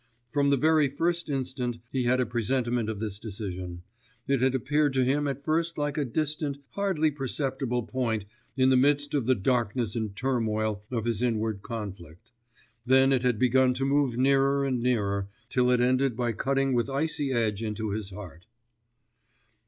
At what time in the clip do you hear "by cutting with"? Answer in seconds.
16.17-16.89